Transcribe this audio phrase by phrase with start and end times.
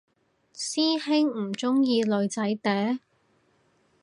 [0.55, 2.97] 師兄唔鍾意女仔嗲？